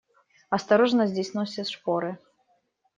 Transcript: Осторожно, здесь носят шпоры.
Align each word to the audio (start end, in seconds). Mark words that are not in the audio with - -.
Осторожно, 0.49 1.05
здесь 1.05 1.35
носят 1.35 1.67
шпоры. 1.69 2.17